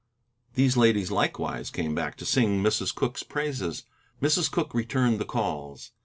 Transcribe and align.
These 0.55 0.77
ladies 0.77 1.11
likewise 1.11 1.69
came 1.69 1.93
back 1.93 2.17
to 2.17 2.25
sing 2.25 2.63
Mrs. 2.63 2.91
Cooke's 2.95 3.21
praises. 3.21 3.83
Mrs. 4.19 4.49
Cooke 4.51 4.73
returned 4.73 5.19
the 5.19 5.25
calls. 5.25 5.91